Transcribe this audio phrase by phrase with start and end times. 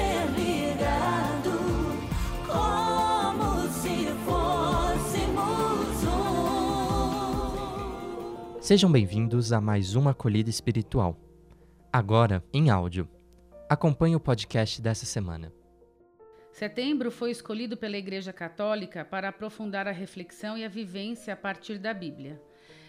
[2.48, 6.04] como se fôssemos
[8.56, 8.62] um.
[8.62, 11.18] Sejam bem-vindos a mais uma acolhida espiritual.
[11.92, 13.08] Agora, em áudio.
[13.70, 15.52] Acompanhe o podcast dessa semana.
[16.52, 21.80] Setembro foi escolhido pela Igreja Católica para aprofundar a reflexão e a vivência a partir
[21.80, 22.40] da Bíblia.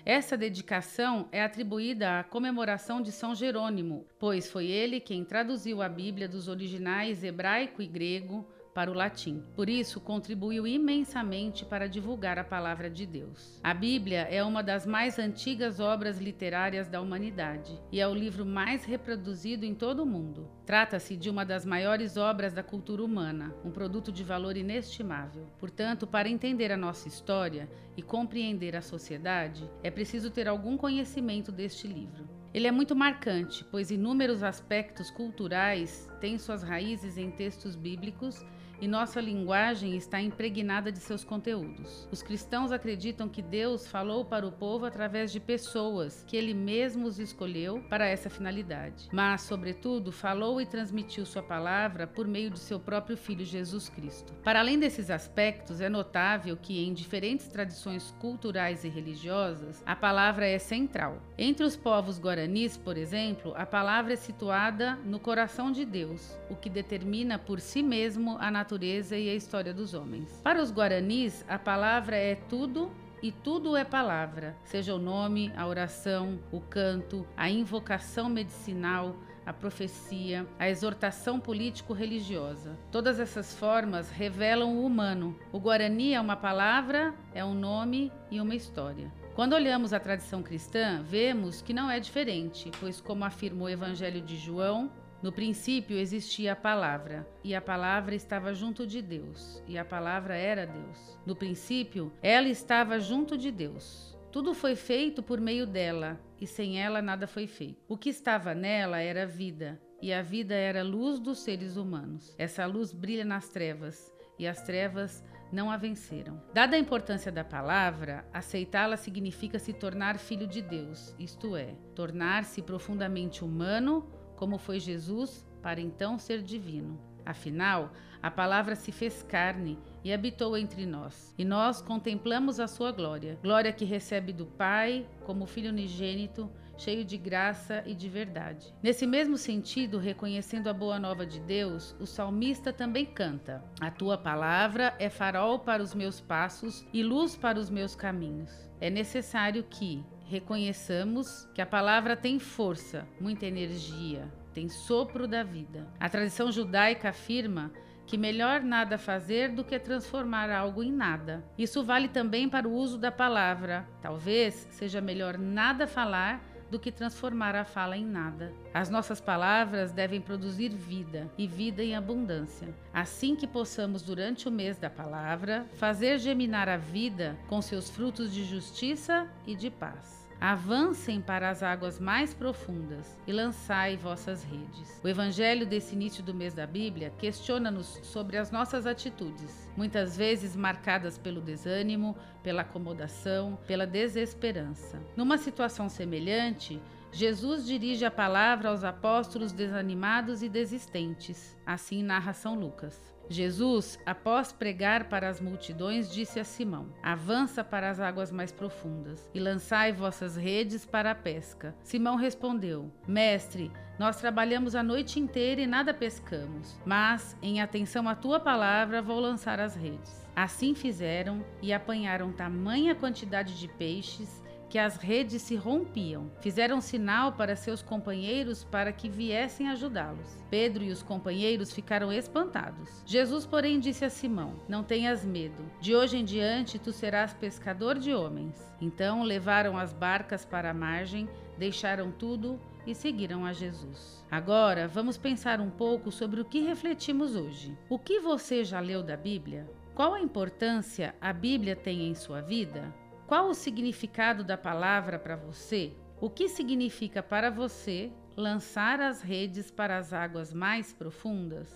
[0.07, 5.89] Essa dedicação é atribuída à comemoração de São Jerônimo, pois foi ele quem traduziu a
[5.89, 9.43] Bíblia dos originais hebraico e grego para o latim.
[9.55, 13.61] Por isso, contribuiu imensamente para divulgar a palavra de Deus.
[13.63, 18.45] A Bíblia é uma das mais antigas obras literárias da humanidade e é o livro
[18.45, 20.51] mais reproduzido em todo o mundo.
[20.67, 25.47] Trata-se de uma das maiores obras da cultura humana, um produto de valor inestimável.
[25.59, 31.53] Portanto, para entender a nossa história e compreender a sociedade, é preciso ter algum conhecimento
[31.53, 32.29] deste livro.
[32.55, 38.45] Ele é muito marcante, pois inúmeros aspectos culturais têm suas raízes em textos bíblicos
[38.81, 42.09] e nossa linguagem está impregnada de seus conteúdos.
[42.11, 47.07] Os cristãos acreditam que Deus falou para o povo através de pessoas que ele mesmo
[47.07, 52.59] os escolheu para essa finalidade, mas, sobretudo, falou e transmitiu sua palavra por meio de
[52.59, 54.33] seu próprio Filho Jesus Cristo.
[54.43, 60.47] Para além desses aspectos, é notável que, em diferentes tradições culturais e religiosas, a palavra
[60.47, 61.23] é central.
[61.39, 66.57] Entre os povos guaranis, por exemplo, a palavra é situada no coração de Deus, o
[66.57, 70.41] que determina por si mesmo a natureza e a história dos homens.
[70.43, 72.91] Para os guaranis, a palavra é tudo
[73.23, 79.53] e tudo é palavra, seja o nome, a oração, o canto, a invocação medicinal, a
[79.53, 82.79] profecia, a exortação político-religiosa.
[82.91, 85.37] Todas essas formas revelam o humano.
[85.53, 89.13] O Guarani é uma palavra, é um nome e uma história.
[89.35, 94.21] Quando olhamos a tradição cristã, vemos que não é diferente, pois, como afirma o Evangelho
[94.21, 94.91] de João,
[95.25, 100.37] no princípio existia a palavra, e a palavra estava junto de Deus, e a palavra
[100.37, 101.19] era Deus.
[101.25, 104.15] No princípio, ela estava junto de Deus.
[104.31, 107.83] Tudo foi feito por meio dela, e sem ela nada foi feito.
[107.89, 112.35] O que estava nela era vida, e a vida era a luz dos seres humanos.
[112.37, 116.39] Essa luz brilha nas trevas, e as trevas não a venceram.
[116.53, 122.61] Dada a importância da palavra, aceitá-la significa se tornar filho de Deus, isto é, tornar-se
[122.61, 124.07] profundamente humano
[124.37, 126.99] como foi Jesus, para então ser divino.
[127.25, 127.91] Afinal,
[128.23, 133.39] a palavra se fez carne e habitou entre nós, e nós contemplamos a sua glória,
[133.43, 138.75] glória que recebe do Pai como Filho unigênito, cheio de graça e de verdade.
[138.83, 144.19] Nesse mesmo sentido, reconhecendo a boa nova de Deus, o salmista também canta: A tua
[144.19, 148.69] palavra é farol para os meus passos e luz para os meus caminhos.
[148.81, 155.87] É necessário que, reconheçamos que a palavra tem força, muita energia, tem sopro da vida.
[156.01, 157.71] A tradição judaica afirma
[158.07, 161.45] que melhor nada fazer do que transformar algo em nada.
[161.57, 163.87] Isso vale também para o uso da palavra.
[164.01, 168.53] Talvez seja melhor nada falar do que transformar a fala em nada.
[168.73, 172.75] As nossas palavras devem produzir vida e vida em abundância.
[172.93, 178.33] Assim que possamos, durante o mês da palavra, fazer geminar a vida com seus frutos
[178.33, 180.24] de justiça e de paz.
[180.41, 185.01] Avancem para as águas mais profundas e lançai vossas redes.
[185.03, 190.55] O evangelho desse início do mês da Bíblia questiona-nos sobre as nossas atitudes, muitas vezes
[190.55, 195.01] marcadas pelo desânimo, pela acomodação, pela desesperança.
[195.17, 196.81] Numa situação semelhante,
[197.13, 201.57] Jesus dirige a palavra aos apóstolos desanimados e desistentes.
[201.65, 203.14] Assim narra São Lucas.
[203.29, 209.29] Jesus, após pregar para as multidões, disse a Simão: Avança para as águas mais profundas
[209.35, 211.75] e lançai vossas redes para a pesca.
[211.83, 218.15] Simão respondeu: Mestre, nós trabalhamos a noite inteira e nada pescamos, mas, em atenção à
[218.15, 220.25] tua palavra, vou lançar as redes.
[220.37, 224.44] Assim fizeram e apanharam tamanha quantidade de peixes
[224.75, 226.29] que as redes se rompiam.
[226.41, 230.45] Fizeram sinal para seus companheiros para que viessem ajudá-los.
[230.51, 233.01] Pedro e os companheiros ficaram espantados.
[233.07, 235.65] Jesus, porém, disse a Simão: Não tenhas medo.
[235.81, 238.69] De hoje em diante tu serás pescador de homens.
[238.81, 244.27] Então levaram as barcas para a margem, deixaram tudo e seguiram a Jesus.
[244.29, 247.79] Agora vamos pensar um pouco sobre o que refletimos hoje.
[247.89, 249.71] O que você já leu da Bíblia?
[249.95, 252.93] Qual a importância a Bíblia tem em sua vida?
[253.27, 255.93] Qual o significado da palavra para você?
[256.21, 261.69] O que significa para você lançar as redes para as águas mais profundas?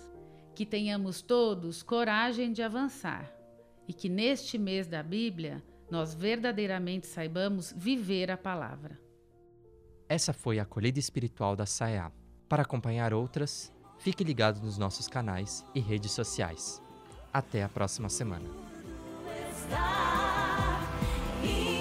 [0.55, 3.33] Que tenhamos todos coragem de avançar
[3.87, 9.01] e que neste mês da Bíblia nós verdadeiramente saibamos viver a palavra.
[10.07, 12.13] Essa foi a acolhida espiritual da SAEA.
[12.47, 16.83] Para acompanhar outras, fique ligado nos nossos canais e redes sociais.
[17.33, 18.49] Até a próxima semana.
[21.45, 21.78] Yeah.